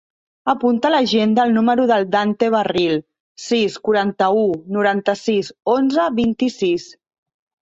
Apunta 0.51 0.87
a 0.87 0.89
l'agenda 0.93 1.43
el 1.47 1.51
número 1.57 1.83
del 1.91 2.07
Dante 2.15 2.49
Barril: 2.55 2.95
sis, 3.49 3.77
quaranta-u, 3.89 4.49
noranta-sis, 4.79 5.53
onze, 5.77 6.09
vint-i-sis. 6.23 6.89